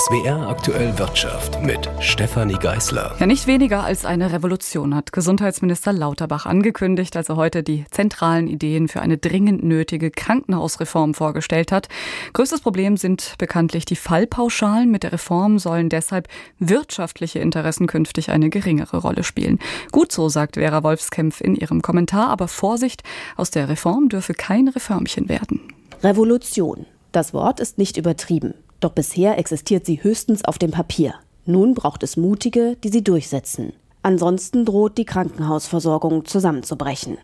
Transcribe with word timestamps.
SWR 0.00 0.48
aktuell 0.48 0.98
Wirtschaft 0.98 1.62
mit 1.62 1.90
Stefanie 2.00 2.54
Geißler. 2.54 3.16
Ja, 3.18 3.26
nicht 3.26 3.46
weniger 3.46 3.84
als 3.84 4.06
eine 4.06 4.32
Revolution 4.32 4.94
hat 4.94 5.12
Gesundheitsminister 5.12 5.92
Lauterbach 5.92 6.46
angekündigt, 6.46 7.18
als 7.18 7.28
er 7.28 7.36
heute 7.36 7.62
die 7.62 7.84
zentralen 7.90 8.48
Ideen 8.48 8.88
für 8.88 9.02
eine 9.02 9.18
dringend 9.18 9.62
nötige 9.62 10.10
Krankenhausreform 10.10 11.12
vorgestellt 11.12 11.70
hat. 11.70 11.88
Größtes 12.32 12.62
Problem 12.62 12.96
sind 12.96 13.34
bekanntlich 13.36 13.84
die 13.84 13.96
Fallpauschalen. 13.96 14.90
Mit 14.90 15.02
der 15.02 15.12
Reform 15.12 15.58
sollen 15.58 15.90
deshalb 15.90 16.28
wirtschaftliche 16.58 17.40
Interessen 17.40 17.86
künftig 17.86 18.30
eine 18.30 18.48
geringere 18.48 18.96
Rolle 18.96 19.22
spielen. 19.22 19.58
Gut 19.92 20.12
so, 20.12 20.30
sagt 20.30 20.54
Vera 20.54 20.82
Wolfskämpf 20.82 21.42
in 21.42 21.56
ihrem 21.56 21.82
Kommentar, 21.82 22.30
aber 22.30 22.48
Vorsicht, 22.48 23.02
aus 23.36 23.50
der 23.50 23.68
Reform 23.68 24.08
dürfe 24.08 24.32
kein 24.32 24.68
Reformchen 24.68 25.28
werden. 25.28 25.60
Revolution. 26.02 26.86
Das 27.12 27.34
Wort 27.34 27.60
ist 27.60 27.76
nicht 27.76 27.98
übertrieben. 27.98 28.54
Doch 28.80 28.92
bisher 28.92 29.38
existiert 29.38 29.86
sie 29.86 30.02
höchstens 30.02 30.44
auf 30.44 30.58
dem 30.58 30.70
Papier. 30.70 31.14
Nun 31.46 31.74
braucht 31.74 32.02
es 32.02 32.16
Mutige, 32.16 32.76
die 32.82 32.88
sie 32.88 33.04
durchsetzen. 33.04 33.72
Ansonsten 34.02 34.64
droht 34.64 34.96
die 34.96 35.04
Krankenhausversorgung 35.04 36.24
zusammenzubrechen. 36.24 37.18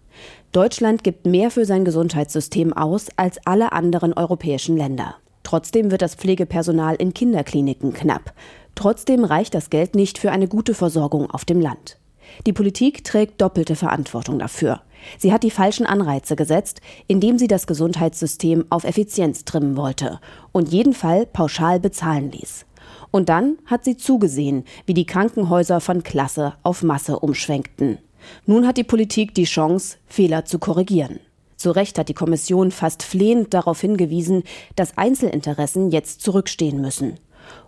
Deutschland 0.52 1.02
gibt 1.05 1.27
mehr 1.27 1.51
für 1.51 1.65
sein 1.65 1.87
Gesundheitssystem 1.87 2.74
aus 2.74 3.06
als 3.16 3.38
alle 3.46 3.73
anderen 3.73 4.12
europäischen 4.12 4.77
Länder. 4.77 5.16
Trotzdem 5.42 5.91
wird 5.91 6.02
das 6.02 6.16
Pflegepersonal 6.16 6.96
in 6.96 7.15
Kinderkliniken 7.15 7.95
knapp. 7.95 8.34
Trotzdem 8.74 9.24
reicht 9.24 9.54
das 9.54 9.70
Geld 9.70 9.95
nicht 9.95 10.18
für 10.18 10.32
eine 10.32 10.48
gute 10.48 10.74
Versorgung 10.74 11.30
auf 11.30 11.46
dem 11.46 11.60
Land. 11.60 11.98
Die 12.46 12.52
Politik 12.52 13.04
trägt 13.04 13.41
doppelte 13.41 13.77
Verantwortung 13.77 14.38
dafür. 14.38 14.82
Sie 15.19 15.33
hat 15.33 15.42
die 15.42 15.51
falschen 15.51 15.87
Anreize 15.87 16.37
gesetzt, 16.37 16.80
indem 17.06 17.38
sie 17.38 17.48
das 17.48 17.66
Gesundheitssystem 17.66 18.65
auf 18.70 18.84
Effizienz 18.84 19.45
trimmen 19.45 19.77
wollte 19.77 20.20
und 20.52 20.69
jeden 20.69 20.92
Fall 20.92 21.27
pauschal 21.27 21.80
bezahlen 21.80 22.30
ließ. 22.30 22.66
Und 23.10 23.29
dann 23.29 23.59
hat 23.66 23.84
sie 23.84 23.96
zugesehen, 23.96 24.65
wie 24.84 24.95
die 24.95 25.06
Krankenhäuser 25.06 25.80
von 25.80 26.02
Klasse 26.02 26.54
auf 26.62 26.82
Masse 26.82 27.18
umschwenkten. 27.18 27.99
Nun 28.45 28.66
hat 28.66 28.77
die 28.77 28.84
Politik 28.84 29.34
die 29.34 29.45
Chance, 29.45 29.99
Fehler 30.07 30.45
zu 30.45 30.59
korrigieren. 30.59 31.21
Zu 31.57 31.71
Recht 31.71 31.99
hat 31.99 32.09
die 32.09 32.15
Kommission 32.15 32.71
fast 32.71 33.02
flehend 33.02 33.54
darauf 33.54 33.80
hingewiesen, 33.80 34.43
dass 34.74 34.99
Einzelinteressen 34.99 35.90
jetzt 35.90 36.21
zurückstehen 36.21 36.80
müssen. 36.80 37.18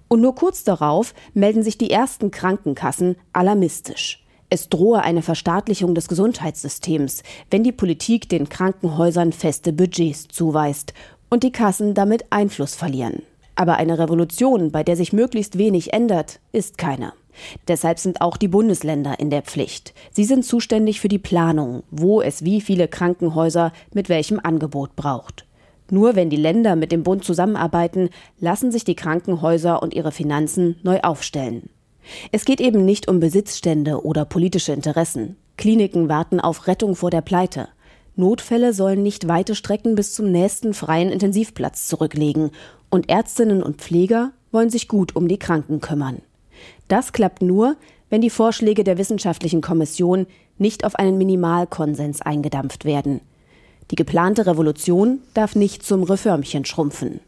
Und 0.09 0.21
nur 0.21 0.35
kurz 0.35 0.65
darauf 0.65 1.15
melden 1.35 1.63
sich 1.63 1.79
die 1.79 1.91
ersten 1.91 2.31
Krankenkassen 2.31 3.17
alarmistisch. 3.33 4.25
Es 4.51 4.71
drohe 4.71 5.03
eine 5.03 5.21
Verstaatlichung 5.21 5.95
des 5.95 6.09
Gesundheitssystems, 6.09 7.23
wenn 7.51 7.65
die 7.65 7.73
Politik 7.73 8.31
den 8.31 8.49
Krankenhäusern 8.49 9.33
feste 9.33 9.75
Budgets 9.75 10.29
zuweist 10.29 10.95
und 11.29 11.43
die 11.43 11.53
Kassen 11.53 11.93
damit 11.93 12.25
Einfluss 12.31 12.75
verlieren. 12.75 13.23
Aber 13.57 13.77
eine 13.77 13.99
Revolution, 13.99 14.73
bei 14.73 14.83
der 14.83 14.97
sich 14.97 15.13
möglichst 15.13 15.59
wenig 15.59 15.93
ändert, 15.93 16.41
ist 16.53 16.79
keine. 16.79 17.13
Deshalb 17.69 17.99
sind 17.99 18.21
auch 18.21 18.37
die 18.37 18.49
Bundesländer 18.49 19.21
in 19.21 19.31
der 19.31 19.43
Pflicht. 19.43 19.93
Sie 20.13 20.25
sind 20.25 20.45
zuständig 20.45 21.01
für 21.01 21.09
die 21.09 21.19
Planung, 21.19 21.83
wo 21.91 22.23
es 22.23 22.45
wie 22.45 22.61
viele 22.61 22.89
Krankenhäuser 22.89 23.73
mit 23.93 24.09
welchem 24.09 24.41
Angebot 24.43 24.97
braucht. 24.97 25.45
Nur 25.91 26.17
wenn 26.17 26.31
die 26.31 26.37
Länder 26.37 26.75
mit 26.75 26.91
dem 26.91 27.03
Bund 27.03 27.25
zusammenarbeiten, 27.25 28.11
lassen 28.41 28.73
sich 28.73 28.85
die 28.85 28.97
Krankenhäuser 28.97 29.83
und 29.83 29.95
ihre 29.95 30.13
Finanzen 30.13 30.77
neu 30.83 31.01
aufstellen. 31.01 31.69
Es 32.33 32.45
geht 32.45 32.61
eben 32.61 32.85
nicht 32.85 33.09
um 33.09 33.21
Besitzstände 33.21 34.05
oder 34.05 34.25
politische 34.25 34.73
Interessen. 34.73 35.37
Kliniken 35.57 36.09
warten 36.09 36.41
auf 36.41 36.67
Rettung 36.67 36.95
vor 36.95 37.11
der 37.11 37.21
Pleite. 37.21 37.69
Notfälle 38.17 38.73
sollen 38.73 39.03
nicht 39.03 39.29
weite 39.29 39.55
Strecken 39.55 39.95
bis 39.95 40.15
zum 40.15 40.31
nächsten 40.33 40.75
freien 40.75 41.11
Intensivplatz 41.11 41.87
zurücklegen 41.87 42.51
und 42.91 43.09
Ärztinnen 43.09 43.63
und 43.63 43.77
Pfleger 43.77 44.33
wollen 44.51 44.71
sich 44.71 44.89
gut 44.89 45.15
um 45.15 45.29
die 45.29 45.39
Kranken 45.39 45.81
kümmern. 45.81 46.23
Das 46.89 47.13
klappt 47.13 47.43
nur, 47.43 47.77
wenn 48.11 48.21
die 48.21 48.31
Vorschläge 48.31 48.85
der 48.85 48.99
wissenschaftlichen 48.99 49.61
Kommission 49.61 50.27
nicht 50.57 50.85
auf 50.85 50.97
einen 50.97 51.19
Minimalkonsens 51.19 52.23
eingedampft 52.23 52.85
werden. 52.85 53.21
Die 53.91 53.97
geplante 53.97 54.47
Revolution 54.47 55.21
darf 55.35 55.55
nicht 55.55 55.83
zum 55.83 56.03
Reformchen 56.03 56.65
schrumpfen. 56.65 57.21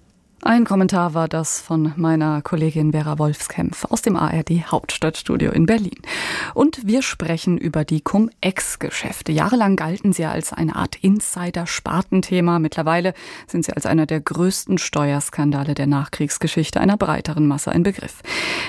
Ein 0.43 0.65
Kommentar 0.65 1.13
war 1.13 1.29
das 1.29 1.61
von 1.61 1.93
meiner 1.97 2.41
Kollegin 2.41 2.93
Vera 2.93 3.19
Wolfskämpf 3.19 3.85
aus 3.85 4.01
dem 4.01 4.17
ARD 4.17 4.71
Hauptstadtstudio 4.71 5.53
in 5.53 5.67
Berlin. 5.67 6.01
Und 6.55 6.87
wir 6.87 7.03
sprechen 7.03 7.59
über 7.59 7.85
die 7.85 8.01
Cum-Ex-Geschäfte. 8.01 9.33
Jahrelang 9.33 9.77
galten 9.77 10.15
sie 10.15 10.25
als 10.25 10.55
eine 10.55 10.77
Art 10.77 10.97
Insider-Spartenthema. 10.97 12.59
Mittlerweile 12.59 13.13
sind 13.49 13.67
sie 13.67 13.75
als 13.75 13.85
einer 13.85 14.07
der 14.07 14.21
größten 14.21 14.79
Steuerskandale 14.79 15.75
der 15.75 15.87
Nachkriegsgeschichte 15.87 16.81
einer 16.81 16.97
breiteren 16.97 17.47
Masse 17.47 17.71
ein 17.71 17.83
Begriff. 17.83 18.23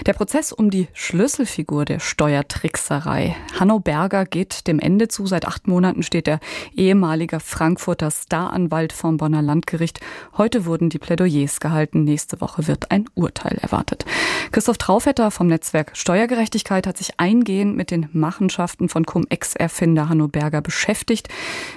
Der 0.05 0.13
Prozess 0.13 0.51
um 0.51 0.71
die 0.71 0.89
Schlüsselfigur 0.91 1.85
der 1.85 1.99
Steuertrickserei, 1.99 3.37
Hanno 3.57 3.79
Berger, 3.79 4.25
geht 4.25 4.67
dem 4.67 4.79
Ende 4.79 5.07
zu. 5.07 5.25
Seit 5.25 5.47
acht 5.47 5.67
Monaten 5.67 6.03
steht 6.03 6.27
der 6.27 6.41
ehemalige 6.75 7.39
Frankfurter 7.39 8.11
Staranwalt 8.11 8.91
vom 8.91 9.15
Bonner 9.15 9.41
Landgericht. 9.41 10.01
Heute 10.35 10.65
wurden 10.65 10.89
die 10.89 10.99
Plädoyers 10.99 11.60
gehalten. 11.61 12.03
Nächste 12.03 12.41
Woche 12.41 12.67
wird 12.67 12.91
ein 12.91 13.05
Urteil 13.15 13.57
erwartet. 13.61 14.05
Christoph 14.51 14.77
Traufetter 14.77 15.31
vom 15.31 15.47
Netzwerk 15.47 15.95
Steuergerechtigkeit 15.95 16.85
hat 16.85 16.97
sich 16.97 17.19
eingehend 17.19 17.77
mit 17.77 17.91
den 17.91 18.09
Machenschaften 18.11 18.89
von 18.89 19.05
Cum-Ex-Erfinder 19.05 20.09
Hanno 20.09 20.27
Berger 20.27 20.61
beschäftigt. 20.61 21.29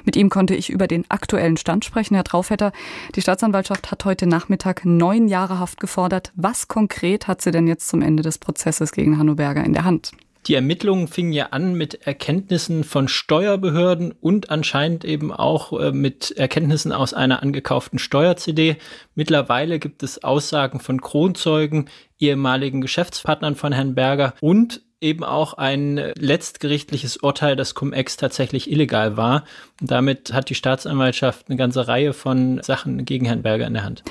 Mit 0.05 0.17
ihm 0.17 0.31
konnte 0.31 0.57
ich 0.57 0.71
über 0.71 0.89
den 0.89 1.09
aktuellen 1.09 1.57
Stand 1.57 1.85
sprechen. 1.85 2.15
Herr 2.15 2.25
Traufetter, 2.25 2.73
die 3.15 3.23
Staatsanwaltschaft 3.23 3.93
hat 3.93 4.05
heute 4.05 4.27
Nachmittag 4.27 4.85
neun 4.85 5.29
Jahre 5.29 5.61
Haft 5.61 5.79
gefordert. 5.79 6.33
Was 6.35 6.67
konkret 6.67 7.29
hat 7.29 7.43
sie 7.43 7.53
denn 7.53 7.69
jetzt 7.69 7.89
zum 7.89 8.03
Ende 8.03 8.23
des 8.23 8.39
Prozesses 8.39 8.93
gegen 8.93 9.19
Hanno 9.19 9.37
Berger 9.37 9.65
in 9.65 9.73
der 9.73 9.85
Hand? 9.85 10.13
Die 10.47 10.55
Ermittlungen 10.55 11.09
fingen 11.09 11.33
ja 11.33 11.47
an 11.53 11.75
mit 11.75 12.07
Erkenntnissen 12.07 12.85
von 12.85 13.09
Steuerbehörden 13.09 14.13
und 14.13 14.51
anscheinend 14.51 15.05
eben 15.05 15.33
auch 15.33 15.73
äh, 15.81 15.91
mit 15.91 16.33
Erkenntnissen 16.33 16.93
aus 16.93 17.15
einer 17.15 17.43
angekauften 17.43 17.99
Steuer-CD. 17.99 18.77
Mittlerweile 19.15 19.79
gibt 19.79 20.03
es 20.03 20.23
Aussagen 20.23 20.81
von 20.81 21.01
Kronzeugen, 21.01 21.89
ehemaligen 22.19 22.83
Geschäftspartnern 22.83 23.55
von 23.55 23.73
Herrn 23.73 23.95
Berger 23.95 24.35
und 24.41 24.83
eben 25.05 25.23
auch 25.23 25.55
ein 25.55 25.97
letztgerichtliches 26.17 27.19
Urteil, 27.19 27.55
dass 27.55 27.75
Cum-Ex 27.75 28.17
tatsächlich 28.17 28.71
illegal 28.71 29.17
war. 29.17 29.45
Und 29.81 29.91
damit 29.91 30.33
hat 30.33 30.49
die 30.49 30.55
Staatsanwaltschaft 30.55 31.47
eine 31.49 31.57
ganze 31.57 31.87
Reihe 31.87 32.13
von 32.13 32.61
Sachen 32.63 33.05
gegen 33.05 33.27
Herrn 33.27 33.43
Berger 33.43 33.67
in 33.67 33.75
der 33.75 33.85
Hand. 33.85 34.03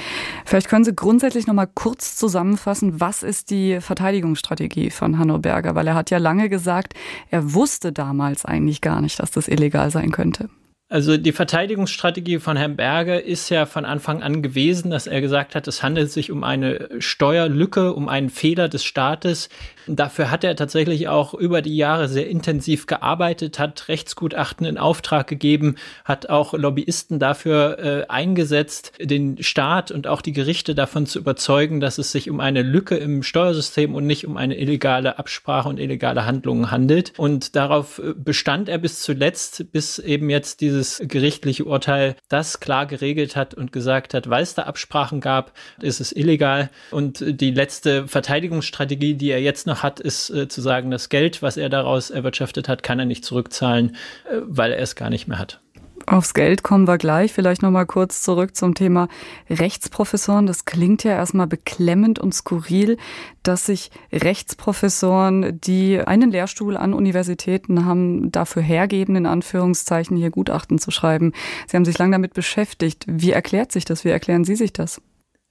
Vielleicht 0.46 0.70
können 0.70 0.86
Sie 0.86 0.96
grundsätzlich 0.96 1.48
noch 1.48 1.56
mal 1.56 1.68
kurz 1.68 2.16
zusammenfassen, 2.16 3.00
was 3.00 3.24
ist 3.24 3.50
die 3.50 3.82
Verteidigungsstrategie 3.82 4.92
von 4.92 5.18
Hanno 5.18 5.40
Berger? 5.40 5.76
Weil 5.76 5.88
er 5.88 5.96
hat 5.96 6.12
ja 6.12 6.20
lange 6.20 6.48
gesagt, 6.48 6.94
er 7.30 7.54
wusste 7.54 7.92
damals 7.92 8.46
eigentlich 8.46 8.82
gar 8.82 9.02
nicht, 9.02 9.20
dass 9.20 9.32
das 9.32 9.48
illegal 9.48 9.90
sein 9.90 10.12
könnte. 10.12 10.50
Also 10.94 11.18
die 11.18 11.32
Verteidigungsstrategie 11.32 12.38
von 12.38 12.56
Herrn 12.56 12.76
Berger 12.76 13.24
ist 13.24 13.50
ja 13.50 13.66
von 13.66 13.84
Anfang 13.84 14.22
an 14.22 14.44
gewesen, 14.44 14.92
dass 14.92 15.08
er 15.08 15.22
gesagt 15.22 15.56
hat, 15.56 15.68
es 15.68 15.82
handelt 15.82 16.12
sich 16.12 16.30
um 16.30 16.44
eine 16.44 16.88
Steuerlücke, 17.00 17.96
um 17.96 18.10
einen 18.10 18.30
Fehler 18.30 18.70
des 18.70 18.84
Staates. 18.84 19.50
Dafür 19.88 20.30
hat 20.30 20.44
er 20.44 20.56
tatsächlich 20.56 21.08
auch 21.08 21.34
über 21.34 21.64
die 21.64 21.76
Jahre 21.76 22.08
sehr 22.08 22.30
intensiv 22.30 22.86
gearbeitet, 22.86 23.58
hat 23.58 23.88
Rechtsgutachten 23.88 24.68
in 24.68 24.78
Auftrag 24.78 25.26
gegeben, 25.26 25.78
hat 26.06 26.30
auch 26.30 26.54
Lobbyisten 26.54 27.18
dafür 27.18 27.80
äh, 27.80 28.06
eingesetzt, 28.08 28.92
den 29.02 29.42
Staat 29.42 29.90
und 29.90 30.06
auch 30.06 30.22
die 30.22 30.32
Gerichte 30.32 30.76
davon 30.76 31.08
zu 31.08 31.18
überzeugen, 31.18 31.80
dass 31.80 31.98
es 31.98 32.12
sich 32.12 32.30
um 32.30 32.40
eine 32.40 32.62
Lücke 32.62 32.98
im 32.98 33.24
Steuersystem 33.24 33.96
und 33.96 34.06
nicht 34.06 34.28
um 34.28 34.38
eine 34.38 34.60
illegale 34.60 35.18
Absprache 35.18 35.70
und 35.70 35.80
illegale 35.80 36.28
Handlungen 36.28 36.70
handelt. 36.70 37.14
Und 37.18 37.56
darauf 37.56 37.98
äh, 37.98 38.14
bestand 38.16 38.70
er 38.70 38.78
bis 38.78 39.02
zuletzt, 39.02 39.72
bis 39.72 39.98
eben 39.98 40.30
jetzt 40.30 40.62
dieses 40.62 40.83
dieses 40.84 41.02
gerichtliche 41.08 41.64
Urteil 41.64 42.16
das 42.28 42.60
klar 42.60 42.86
geregelt 42.86 43.36
hat 43.36 43.54
und 43.54 43.72
gesagt 43.72 44.14
hat, 44.14 44.30
weil 44.30 44.44
es 44.44 44.54
da 44.54 44.64
Absprachen 44.64 45.22
gab, 45.22 45.54
ist 45.82 46.02
es 46.02 46.12
illegal. 46.12 46.70
Und 46.92 47.24
die 47.26 47.52
letzte 47.52 48.08
Verteidigungsstrategie, 48.08 49.14
die 49.14 49.32
er 49.32 49.42
jetzt 49.42 49.66
noch 49.66 49.82
hat, 49.82 50.00
ist 50.00 50.30
äh, 50.30 50.48
zu 50.50 50.62
sagen, 50.62 50.92
das 50.92 51.08
Geld, 51.10 51.42
was 51.42 51.56
er 51.56 51.70
daraus 51.70 52.10
erwirtschaftet 52.10 52.68
hat, 52.68 52.84
kann 52.84 53.00
er 53.00 53.06
nicht 53.06 53.24
zurückzahlen, 53.24 53.96
äh, 54.30 54.40
weil 54.42 54.74
er 54.74 54.80
es 54.80 54.96
gar 54.96 55.10
nicht 55.10 55.28
mehr 55.28 55.40
hat. 55.40 55.63
Aufs 56.06 56.34
Geld 56.34 56.64
kommen 56.64 56.88
wir 56.88 56.98
gleich. 56.98 57.32
Vielleicht 57.32 57.62
noch 57.62 57.72
mal 57.72 57.86
kurz 57.86 58.22
zurück 58.22 58.56
zum 58.56 58.76
Thema 58.76 59.08
Rechtsprofessoren. 59.50 60.46
Das 60.48 60.66
klingt 60.66 61.04
ja 61.04 61.12
erstmal 61.12 61.48
beklemmend 61.48 62.20
und 62.20 62.34
skurril, 62.34 62.98
dass 63.42 63.68
sich 63.68 63.90
Rechtsprofessoren, 64.12 65.62
die 65.62 66.00
einen 66.00 66.32
Lehrstuhl 66.32 66.76
an 66.76 66.94
Universitäten 66.94 67.86
haben, 67.86 68.32
dafür 68.32 68.62
hergeben, 68.62 69.16
in 69.16 69.26
Anführungszeichen 69.26 70.18
hier 70.18 70.30
Gutachten 70.30 70.78
zu 70.78 70.92
schreiben. 70.92 71.32
Sie 71.68 71.78
haben 71.78 71.86
sich 71.86 71.98
lange 71.98 72.12
damit 72.12 72.34
beschäftigt. 72.34 73.06
Wie 73.08 73.32
erklärt 73.32 73.72
sich 73.72 73.86
das? 73.86 74.04
Wie 74.04 74.10
erklären 74.10 74.44
Sie 74.44 74.56
sich 74.56 74.74
das? 74.74 75.02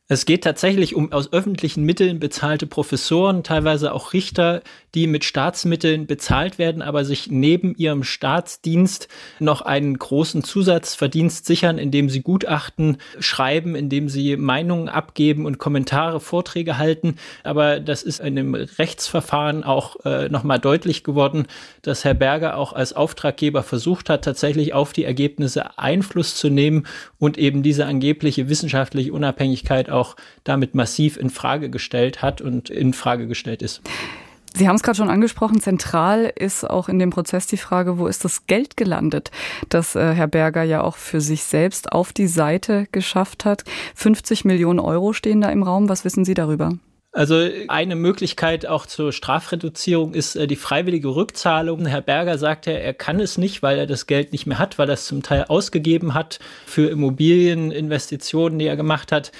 Es 0.08 0.26
geht 0.26 0.44
tatsächlich 0.44 0.96
um 0.96 1.12
aus 1.12 1.32
öffentlichen 1.32 1.84
Mitteln 1.84 2.18
bezahlte 2.18 2.66
Professoren, 2.66 3.44
teilweise 3.44 3.92
auch 3.92 4.12
Richter, 4.12 4.62
die 4.96 5.06
mit 5.06 5.24
Staatsmitteln 5.24 6.06
bezahlt 6.06 6.58
werden, 6.58 6.82
aber 6.82 7.04
sich 7.04 7.30
neben 7.30 7.74
ihrem 7.76 8.02
Staatsdienst 8.02 9.08
noch 9.38 9.62
einen 9.62 9.96
großen 9.96 10.42
Zusatzverdienst 10.42 11.46
sichern, 11.46 11.78
indem 11.78 12.10
sie 12.10 12.20
Gutachten 12.20 12.98
schreiben, 13.20 13.76
indem 13.76 14.08
sie 14.08 14.36
Meinungen 14.36 14.88
abgeben 14.88 15.46
und 15.46 15.58
Kommentare, 15.58 16.18
Vorträge 16.20 16.78
halten. 16.78 17.16
Aber 17.44 17.78
das 17.78 18.02
ist 18.02 18.20
in 18.20 18.36
dem 18.36 18.54
Rechtsverfahren 18.54 19.62
auch 19.62 20.04
äh, 20.04 20.28
nochmal 20.28 20.58
deutlich 20.58 21.04
geworden, 21.04 21.46
dass 21.80 22.04
Herr 22.04 22.14
Berger 22.14 22.56
auch 22.56 22.72
als 22.72 22.92
Auftraggeber 22.92 23.62
versucht 23.62 24.10
hat, 24.10 24.24
tatsächlich 24.24 24.74
auf 24.74 24.92
die 24.92 25.04
Ergebnisse 25.04 25.78
Einfluss 25.78 26.34
zu 26.34 26.50
nehmen 26.50 26.86
und 27.18 27.38
eben 27.38 27.62
diese 27.62 27.86
angebliche 27.86 28.48
wissenschaftliche 28.48 29.12
Unabhängigkeit 29.12 29.88
auch 29.92 30.16
damit 30.44 30.74
massiv 30.74 31.16
in 31.16 31.30
Frage 31.30 31.70
gestellt 31.70 32.22
hat 32.22 32.40
und 32.40 32.70
in 32.70 32.92
Frage 32.92 33.26
gestellt 33.26 33.62
ist. 33.62 33.82
Sie 34.54 34.68
haben 34.68 34.76
es 34.76 34.82
gerade 34.82 34.96
schon 34.96 35.08
angesprochen, 35.08 35.60
zentral 35.60 36.30
ist 36.34 36.68
auch 36.68 36.88
in 36.88 36.98
dem 36.98 37.08
Prozess 37.08 37.46
die 37.46 37.56
Frage, 37.56 37.98
wo 37.98 38.06
ist 38.06 38.24
das 38.24 38.46
Geld 38.46 38.76
gelandet, 38.76 39.30
das 39.70 39.94
äh, 39.94 40.12
Herr 40.12 40.26
Berger 40.26 40.62
ja 40.62 40.82
auch 40.82 40.96
für 40.96 41.22
sich 41.22 41.44
selbst 41.44 41.92
auf 41.92 42.12
die 42.12 42.26
Seite 42.26 42.86
geschafft 42.92 43.46
hat. 43.46 43.64
50 43.94 44.44
Millionen 44.44 44.78
Euro 44.78 45.14
stehen 45.14 45.40
da 45.40 45.48
im 45.48 45.62
Raum. 45.62 45.88
Was 45.88 46.04
wissen 46.04 46.26
Sie 46.26 46.34
darüber? 46.34 46.74
Also 47.14 47.46
eine 47.68 47.94
Möglichkeit 47.94 48.64
auch 48.64 48.86
zur 48.86 49.12
Strafreduzierung 49.12 50.14
ist 50.14 50.34
äh, 50.34 50.46
die 50.46 50.56
freiwillige 50.56 51.08
Rückzahlung. 51.08 51.84
Herr 51.84 52.00
Berger 52.00 52.38
sagt 52.38 52.64
ja, 52.64 52.72
er 52.72 52.94
kann 52.94 53.20
es 53.20 53.36
nicht, 53.36 53.62
weil 53.62 53.78
er 53.78 53.86
das 53.86 54.06
Geld 54.06 54.32
nicht 54.32 54.46
mehr 54.46 54.58
hat, 54.58 54.78
weil 54.78 54.88
er 54.88 54.94
es 54.94 55.04
zum 55.04 55.22
Teil 55.22 55.44
ausgegeben 55.48 56.14
hat 56.14 56.38
für 56.64 56.88
Immobilieninvestitionen, 56.88 58.58
die 58.58 58.66
er 58.66 58.76
gemacht 58.76 59.12
hat. 59.12 59.30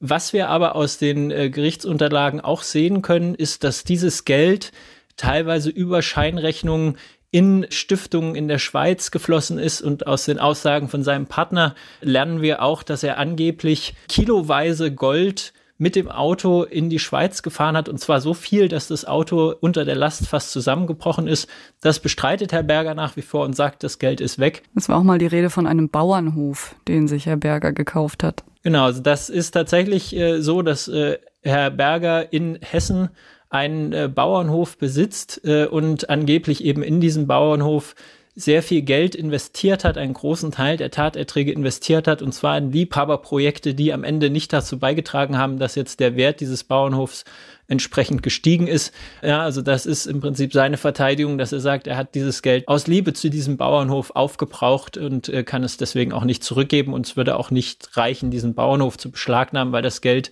Was 0.00 0.32
wir 0.32 0.48
aber 0.48 0.76
aus 0.76 0.96
den 0.96 1.30
äh, 1.30 1.50
Gerichtsunterlagen 1.50 2.40
auch 2.40 2.62
sehen 2.62 3.02
können, 3.02 3.34
ist, 3.34 3.64
dass 3.64 3.84
dieses 3.84 4.24
Geld 4.24 4.72
teilweise 5.16 5.68
über 5.68 6.00
Scheinrechnungen 6.00 6.96
in 7.30 7.66
Stiftungen 7.68 8.34
in 8.34 8.48
der 8.48 8.58
Schweiz 8.58 9.10
geflossen 9.10 9.58
ist. 9.58 9.82
Und 9.82 10.06
aus 10.06 10.24
den 10.24 10.38
Aussagen 10.38 10.88
von 10.88 11.04
seinem 11.04 11.26
Partner 11.26 11.74
lernen 12.00 12.40
wir 12.40 12.62
auch, 12.62 12.82
dass 12.82 13.02
er 13.02 13.18
angeblich 13.18 13.94
kiloweise 14.08 14.92
Gold 14.92 15.52
mit 15.80 15.96
dem 15.96 16.10
Auto 16.10 16.62
in 16.62 16.90
die 16.90 16.98
Schweiz 16.98 17.42
gefahren 17.42 17.74
hat 17.74 17.88
und 17.88 17.98
zwar 17.98 18.20
so 18.20 18.34
viel, 18.34 18.68
dass 18.68 18.88
das 18.88 19.06
Auto 19.06 19.54
unter 19.60 19.86
der 19.86 19.96
Last 19.96 20.28
fast 20.28 20.52
zusammengebrochen 20.52 21.26
ist. 21.26 21.48
Das 21.80 22.00
bestreitet 22.00 22.52
Herr 22.52 22.62
Berger 22.62 22.94
nach 22.94 23.16
wie 23.16 23.22
vor 23.22 23.46
und 23.46 23.56
sagt, 23.56 23.82
das 23.82 23.98
Geld 23.98 24.20
ist 24.20 24.38
weg. 24.38 24.62
Es 24.76 24.90
war 24.90 24.98
auch 24.98 25.02
mal 25.02 25.18
die 25.18 25.26
Rede 25.26 25.48
von 25.48 25.66
einem 25.66 25.88
Bauernhof, 25.88 26.76
den 26.86 27.08
sich 27.08 27.24
Herr 27.24 27.38
Berger 27.38 27.72
gekauft 27.72 28.22
hat. 28.22 28.44
Genau, 28.62 28.84
also 28.84 29.00
das 29.00 29.30
ist 29.30 29.52
tatsächlich 29.52 30.14
äh, 30.14 30.42
so, 30.42 30.60
dass 30.60 30.86
äh, 30.86 31.16
Herr 31.40 31.70
Berger 31.70 32.30
in 32.30 32.58
Hessen 32.60 33.08
einen 33.48 33.94
äh, 33.94 34.10
Bauernhof 34.14 34.76
besitzt 34.76 35.40
äh, 35.44 35.64
und 35.64 36.10
angeblich 36.10 36.62
eben 36.62 36.82
in 36.82 37.00
diesem 37.00 37.26
Bauernhof 37.26 37.94
sehr 38.40 38.62
viel 38.62 38.82
Geld 38.82 39.14
investiert 39.14 39.84
hat, 39.84 39.98
einen 39.98 40.14
großen 40.14 40.50
Teil 40.50 40.76
der 40.76 40.90
Taterträge 40.90 41.52
investiert 41.52 42.08
hat, 42.08 42.22
und 42.22 42.32
zwar 42.32 42.56
in 42.58 42.72
Liebhaberprojekte, 42.72 43.74
die 43.74 43.92
am 43.92 44.04
Ende 44.04 44.30
nicht 44.30 44.52
dazu 44.52 44.78
beigetragen 44.78 45.38
haben, 45.38 45.58
dass 45.58 45.74
jetzt 45.74 46.00
der 46.00 46.16
Wert 46.16 46.40
dieses 46.40 46.64
Bauernhofs 46.64 47.24
entsprechend 47.70 48.22
gestiegen 48.22 48.66
ist. 48.66 48.92
Ja, 49.22 49.42
also 49.42 49.62
das 49.62 49.86
ist 49.86 50.06
im 50.06 50.20
Prinzip 50.20 50.52
seine 50.52 50.76
Verteidigung, 50.76 51.38
dass 51.38 51.52
er 51.52 51.60
sagt, 51.60 51.86
er 51.86 51.96
hat 51.96 52.14
dieses 52.14 52.42
Geld 52.42 52.66
aus 52.68 52.86
Liebe 52.86 53.12
zu 53.12 53.30
diesem 53.30 53.56
Bauernhof 53.56 54.10
aufgebraucht 54.14 54.96
und 54.96 55.28
äh, 55.28 55.44
kann 55.44 55.62
es 55.62 55.76
deswegen 55.76 56.12
auch 56.12 56.24
nicht 56.24 56.42
zurückgeben 56.42 56.92
und 56.92 57.06
es 57.06 57.16
würde 57.16 57.36
auch 57.36 57.50
nicht 57.50 57.96
reichen, 57.96 58.30
diesen 58.30 58.54
Bauernhof 58.54 58.98
zu 58.98 59.10
beschlagnahmen, 59.10 59.72
weil 59.72 59.82
das 59.82 60.00
Geld 60.00 60.30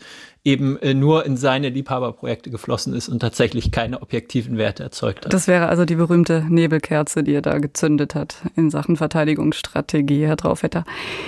eben 0.48 0.78
äh, 0.78 0.94
nur 0.94 1.26
in 1.26 1.36
seine 1.36 1.68
Liebhaberprojekte 1.68 2.50
geflossen 2.50 2.94
ist 2.94 3.08
und 3.08 3.20
tatsächlich 3.20 3.70
keine 3.70 4.00
objektiven 4.00 4.56
Werte 4.56 4.82
erzeugt 4.82 5.26
hat. 5.26 5.32
Das 5.32 5.46
wäre 5.46 5.68
also 5.68 5.84
die 5.84 5.96
berühmte 5.96 6.46
Nebelkerze, 6.48 7.22
die 7.22 7.34
er 7.34 7.42
da 7.42 7.58
gezündet 7.58 8.14
hat 8.14 8.36
in 8.56 8.70
Sachen 8.70 8.96
Verteidigungsstrategie, 8.96 10.26
Herr 10.26 10.36
Traufetter. 10.36 10.84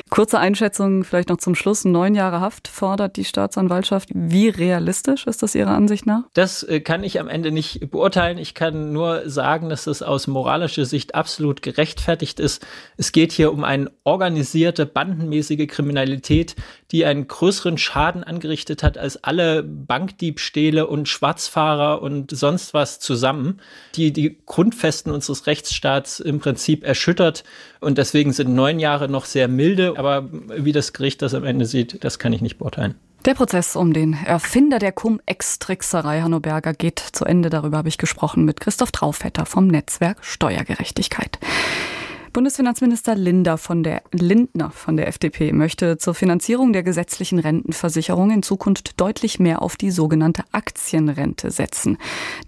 Kurze 0.09 0.39
Einschätzung 0.39 1.05
vielleicht 1.05 1.29
noch 1.29 1.37
zum 1.39 1.55
Schluss. 1.55 1.85
Neun 1.85 2.15
Jahre 2.15 2.41
Haft 2.41 2.69
fordert 2.69 3.17
die 3.17 3.25
Staatsanwaltschaft. 3.25 4.09
Wie 4.15 4.49
realistisch 4.49 5.27
ist 5.27 5.43
das 5.43 5.55
Ihrer 5.55 5.73
Ansicht 5.73 6.00
nach? 6.07 6.25
Das 6.35 6.63
äh, 6.63 6.81
kann 6.81 7.05
ich 7.05 7.21
am 7.21 7.29
Ende 7.29 7.51
nicht 7.51 7.91
beurteilen. 7.91 8.39
Ich 8.39 8.55
kann 8.55 8.93
nur 8.93 9.29
sagen, 9.29 9.69
dass 9.69 9.85
das 9.85 10.03
aus 10.03 10.27
moralischer 10.27 10.85
Sicht 10.85 11.15
absolut 11.15 11.63
gerechtfertigt 11.63 12.41
ist. 12.41 12.67
Es 12.97 13.13
geht 13.13 13.33
hier 13.33 13.53
um 13.53 13.65
eine 13.65 13.91
organisierte, 14.05 14.87
bandenmäßige 14.87 15.67
Kriminalität, 15.69 16.57
die 16.91 17.05
einen 17.05 17.29
größeren 17.29 17.79
Schaden 17.79 18.25
angerichtet 18.25 18.83
hat 18.83 18.99
als 18.99 19.23
alle 19.23 19.63
Bankdiebstähle 19.63 20.87
und 20.87 21.09
Schwarzfahrer 21.09 22.03
und 22.03 22.31
sonst 22.31 22.75
was 22.75 23.01
zusammen, 23.01 23.61
die 23.95 24.13
die 24.13 24.39
Grundfesten 24.47 25.13
unseres 25.13 25.47
Rechtsstaats 25.47 26.21
im 26.21 26.41
Prinzip 26.41 26.85
erschüttert. 26.85 27.45
Und 27.81 27.99
deswegen 27.99 28.33
sind 28.33 28.55
neun 28.55 28.79
Jahre 28.79 29.09
noch 29.09 29.25
sehr 29.25 29.49
milde. 29.49 29.95
Aber 29.97 30.29
wie 30.31 30.73
das 30.73 30.93
Gericht 30.93 31.23
das 31.23 31.35
am 31.35 31.45
Ende 31.45 31.67
sieht, 31.67 32.03
das 32.05 32.19
kann 32.19 32.33
ich 32.33 32.41
nicht 32.41 32.59
beurteilen. 32.59 32.95
Der 33.27 33.35
Prozess 33.35 33.77
um 33.77 33.93
den 33.93 34.15
Erfinder 34.15 34.79
der 34.79 34.93
Cum-Ex-Trickserei 34.93 36.23
Hanno 36.23 36.41
Berger 36.41 36.73
geht 36.73 36.99
zu 36.99 37.27
Ende. 37.27 37.51
Darüber 37.51 37.77
habe 37.77 37.89
ich 37.89 37.99
gesprochen 37.99 38.47
mit 38.47 38.61
Christoph 38.61 38.93
Traufetter 38.93 39.45
vom 39.45 39.67
Netzwerk 39.67 40.25
Steuergerechtigkeit. 40.25 41.39
Bundesfinanzminister 42.33 43.15
Linder 43.15 43.59
von 43.59 43.83
der, 43.83 44.03
Lindner 44.13 44.71
von 44.71 44.97
der 44.97 45.07
FDP 45.07 45.53
möchte 45.53 45.99
zur 45.99 46.15
Finanzierung 46.15 46.73
der 46.73 46.83
gesetzlichen 46.83 47.41
Rentenversicherung 47.41 48.31
in 48.31 48.43
Zukunft 48.43 48.99
deutlich 48.99 49.39
mehr 49.39 49.61
auf 49.61 49.77
die 49.77 49.91
sogenannte 49.91 50.45
Aktienrente 50.53 51.51
setzen. 51.51 51.99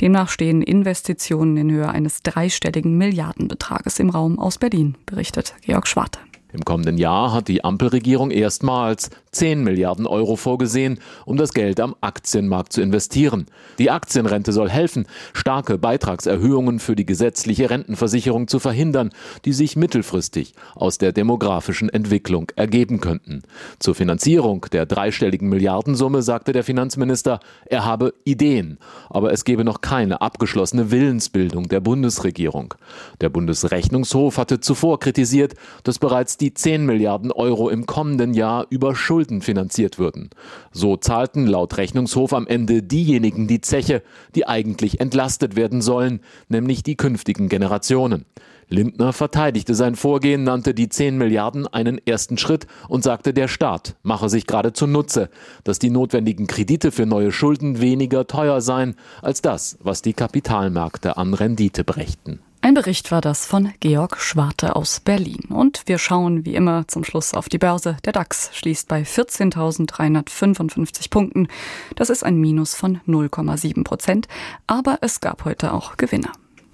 Demnach 0.01 0.31
stehen 0.31 0.63
Investitionen 0.63 1.59
in 1.59 1.71
Höhe 1.71 1.89
eines 1.91 2.23
dreistelligen 2.23 2.97
Milliardenbetrages 2.97 3.99
im 3.99 4.09
Raum 4.09 4.39
aus 4.39 4.57
Berlin, 4.57 4.97
berichtet 5.05 5.55
Georg 5.67 5.87
Schwarte. 5.87 6.21
Im 6.53 6.65
kommenden 6.65 6.99
Jahr 6.99 7.33
hat 7.33 7.49
die 7.49 7.65
Ampelregierung 7.65 8.31
erstmals 8.31 9.09
10 9.31 9.65
Milliarden 9.65 10.07
Euro 10.07 10.37
vorgesehen, 10.37 10.99
um 11.25 11.39
das 11.39 11.55
Geld 11.55 11.81
am 11.81 11.97
Aktienmarkt 12.03 12.75
zu 12.75 12.83
investieren. 12.83 13.47
Die 13.79 13.91
Aktienrente 13.91 14.53
soll 14.53 14.69
helfen, 14.69 15.07
starke 15.33 15.79
Beitragserhöhungen 15.79 16.79
für 16.79 16.95
die 16.95 17.07
gesetzliche 17.07 17.71
Rentenversicherung 17.71 18.49
zu 18.49 18.59
verhindern, 18.59 19.11
die 19.47 19.55
sich 19.55 19.77
mittelfristig 19.77 20.53
aus 20.75 20.99
der 20.99 21.13
demografischen 21.13 21.89
Entwicklung 21.89 22.53
ergeben 22.55 23.01
könnten. 23.01 23.43
Zur 23.79 23.95
Finanzierung 23.95 24.67
der 24.73 24.85
dreistelligen 24.85 25.49
Milliardensumme 25.49 26.21
sagte 26.21 26.53
der 26.53 26.65
Finanzminister, 26.65 27.41
er 27.65 27.87
habe 27.87 28.13
Ideen, 28.25 28.77
aber 29.09 29.33
es 29.33 29.45
gebe 29.45 29.65
noch 29.65 29.81
keine 29.81 30.21
abgeschlossene 30.21 30.91
Willensbildung 30.91 31.69
der 31.69 31.81
Bundesregierung. 31.81 32.75
Der 33.23 33.31
Bundesrechnungshof 33.31 34.37
hatte 34.37 34.61
zuvor 34.61 35.01
kritisiert, 35.01 35.55
dass 35.85 35.99
bereits 35.99 36.37
die 36.43 36.53
10 36.53 36.85
Milliarden 36.85 37.31
Euro 37.31 37.71
im 37.71 37.87
kommenden 37.87 38.35
Jahr 38.35 38.67
über 38.69 38.97
Schulden 38.97 39.43
finanziert 39.43 39.99
würden. 39.99 40.31
So 40.73 40.97
zahlten 40.97 41.47
laut 41.47 41.79
Rechnungshof 41.79 42.35
am 42.35 42.49
Ende 42.49 42.83
diejenigen 42.83 43.47
die 43.47 43.61
Zeche, 43.61 44.03
die 44.35 44.47
eigentlich 44.47 45.01
entlastet 45.01 45.55
werden 45.55 45.81
sollen, 45.81 46.21
nämlich 46.49 46.83
die 46.83 46.97
künftigen 46.97 47.49
Generationen. 47.49 48.27
Lindner 48.69 49.13
verteidigte 49.13 49.75
sein 49.75 49.95
Vorgehen, 49.95 50.45
nannte 50.45 50.75
die 50.75 50.89
10 50.89 51.17
Milliarden 51.17 51.69
einen 51.69 52.05
ersten 52.05 52.39
Schritt 52.39 52.67
und 52.89 53.05
sagte, 53.05 53.33
der 53.33 53.47
Staat 53.47 53.97
mache 54.03 54.29
sich 54.29 54.47
gerade 54.47 54.73
zunutze, 54.73 55.29
dass 55.63 55.79
die 55.79 55.91
notwendigen 55.91 56.47
Kredite 56.47 56.91
für 56.91 57.07
neue 57.07 57.31
Schulden 57.31 57.81
weniger 57.81 58.27
teuer 58.27 58.61
seien 58.61 58.97
als 59.21 59.43
das, 59.43 59.79
was 59.81 60.03
die 60.03 60.15
Kapitalmärkte 60.15 61.17
an 61.17 61.35
Rendite 61.35 61.85
brächten. 61.85 62.41
Ein 62.65 62.75
Bericht 62.75 63.11
war 63.11 63.21
das 63.21 63.45
von 63.45 63.73
Georg 63.81 64.21
Schwarte 64.21 64.77
aus 64.77 65.01
Berlin. 65.01 65.47
Und 65.49 65.83
wir 65.87 65.99
schauen 65.99 66.47
wie 66.47 66.55
immer 66.55 66.87
zum 66.87 67.03
Schluss 67.03 67.35
auf 67.35 67.49
die 67.49 67.59
Börse. 67.59 67.97
Der 68.05 68.13
DAX 68.13 68.51
schließt 68.55 68.87
bei 68.87 69.03
14.355 69.03 71.11
Punkten. 71.11 71.49
Das 71.97 72.09
ist 72.09 72.23
ein 72.23 72.37
Minus 72.37 72.77
von 72.77 73.01
0,7 73.09 73.83
Prozent. 73.83 74.29
Aber 74.69 74.99
es 75.01 75.21
gab 75.21 75.45
heute 75.45 75.75
auch 75.75 75.97
Gewinner. 75.97 76.31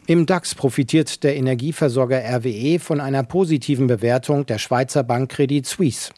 Im 0.07 0.27
DAX 0.27 0.55
profitiert 0.55 1.25
der 1.25 1.37
Energieversorger 1.37 2.23
RWE 2.23 2.81
von 2.81 3.01
einer 3.01 3.23
positiven 3.23 3.87
Bewertung 3.87 4.45
der 4.45 4.59
Schweizer 4.59 5.03
Bank 5.03 5.31
Credit 5.31 5.65
Suisse. 5.65 6.11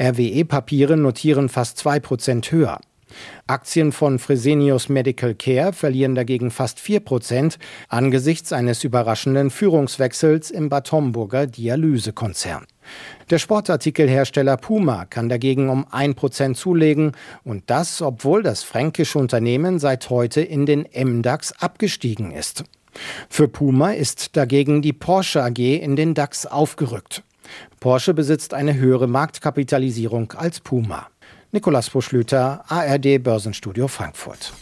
RWE-Papiere 0.00 0.96
notieren 0.96 1.48
fast 1.48 1.78
zwei 1.78 2.00
Prozent 2.00 2.50
höher. 2.50 2.80
Aktien 3.46 3.92
von 3.92 4.18
Fresenius 4.18 4.88
Medical 4.88 5.34
Care 5.34 5.72
verlieren 5.72 6.14
dagegen 6.14 6.50
fast 6.50 6.80
4 6.80 7.00
Prozent 7.00 7.58
angesichts 7.88 8.52
eines 8.52 8.84
überraschenden 8.84 9.50
Führungswechsels 9.50 10.50
im 10.50 10.68
Bad 10.68 10.90
Homburger 10.92 11.46
Dialysekonzern. 11.46 12.66
Der 13.30 13.38
Sportartikelhersteller 13.38 14.56
Puma 14.56 15.04
kann 15.04 15.28
dagegen 15.28 15.68
um 15.68 15.86
1 15.90 16.14
Prozent 16.14 16.56
zulegen 16.56 17.12
und 17.44 17.64
das, 17.66 18.02
obwohl 18.02 18.42
das 18.42 18.62
fränkische 18.62 19.18
Unternehmen 19.18 19.78
seit 19.78 20.10
heute 20.10 20.40
in 20.40 20.66
den 20.66 20.86
MDAX 20.94 21.52
abgestiegen 21.60 22.30
ist. 22.30 22.64
Für 23.28 23.48
Puma 23.48 23.92
ist 23.92 24.36
dagegen 24.36 24.82
die 24.82 24.92
Porsche 24.92 25.42
AG 25.42 25.58
in 25.58 25.96
den 25.96 26.14
DAX 26.14 26.46
aufgerückt. 26.46 27.22
Porsche 27.80 28.14
besitzt 28.14 28.54
eine 28.54 28.74
höhere 28.74 29.06
Marktkapitalisierung 29.06 30.32
als 30.32 30.60
Puma. 30.60 31.08
Nikolaus 31.56 31.88
Buschlüter, 31.88 32.64
ARD 32.68 33.22
Börsenstudio 33.22 33.88
Frankfurt. 33.88 34.52